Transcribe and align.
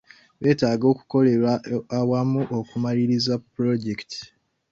Betaaga 0.41 0.85
okukolera 0.93 1.51
awamu 1.99 2.41
okumaliriza 2.59 3.33
pulojekiti. 3.51 4.19